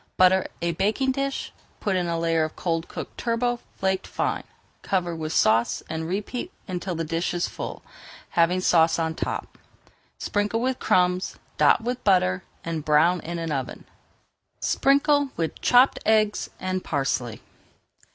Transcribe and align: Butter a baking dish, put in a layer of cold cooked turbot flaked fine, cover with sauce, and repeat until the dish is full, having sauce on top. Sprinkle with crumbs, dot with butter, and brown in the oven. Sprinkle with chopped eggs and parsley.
Butter 0.17 0.47
a 0.63 0.71
baking 0.71 1.11
dish, 1.11 1.53
put 1.79 1.95
in 1.95 2.07
a 2.07 2.17
layer 2.17 2.43
of 2.43 2.55
cold 2.55 2.87
cooked 2.87 3.19
turbot 3.19 3.59
flaked 3.77 4.07
fine, 4.07 4.45
cover 4.81 5.15
with 5.15 5.31
sauce, 5.31 5.83
and 5.91 6.07
repeat 6.07 6.51
until 6.67 6.95
the 6.95 7.03
dish 7.03 7.35
is 7.35 7.47
full, 7.47 7.83
having 8.29 8.61
sauce 8.61 8.97
on 8.97 9.13
top. 9.13 9.59
Sprinkle 10.17 10.59
with 10.59 10.79
crumbs, 10.79 11.35
dot 11.59 11.81
with 11.83 12.03
butter, 12.03 12.43
and 12.63 12.83
brown 12.83 13.19
in 13.19 13.37
the 13.37 13.55
oven. 13.55 13.85
Sprinkle 14.59 15.29
with 15.37 15.61
chopped 15.61 15.99
eggs 16.03 16.49
and 16.59 16.83
parsley. 16.83 17.43